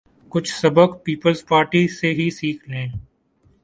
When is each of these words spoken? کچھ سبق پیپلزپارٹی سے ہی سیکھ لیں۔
کچھ 0.31 0.51
سبق 0.53 1.03
پیپلزپارٹی 1.03 1.87
سے 1.87 2.13
ہی 2.13 2.29
سیکھ 2.29 2.69
لیں۔ 2.69 2.87